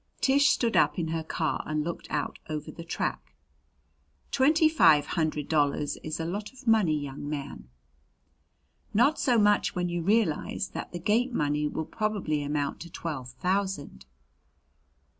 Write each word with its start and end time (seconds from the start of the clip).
Tish 0.19 0.49
stood 0.49 0.75
up 0.75 0.97
in 0.97 1.09
her 1.09 1.23
car 1.23 1.61
and 1.67 1.83
looked 1.83 2.09
out 2.09 2.39
over 2.49 2.71
the 2.71 2.83
track. 2.83 3.35
"Twenty 4.31 4.67
five 4.67 5.05
hundred 5.05 5.47
dollars 5.47 5.95
is 5.97 6.19
a 6.19 6.25
lot 6.25 6.51
of 6.51 6.65
money, 6.65 6.99
young 6.99 7.29
man." 7.29 7.69
"Not 8.95 9.19
so 9.19 9.37
much 9.37 9.75
when 9.75 9.89
you 9.89 10.01
realize 10.01 10.69
that 10.69 10.91
the 10.91 10.97
gate 10.97 11.33
money 11.35 11.67
will 11.67 11.85
probably 11.85 12.41
amount 12.41 12.79
to 12.79 12.89
twelve 12.89 13.29
thousand." 13.29 14.07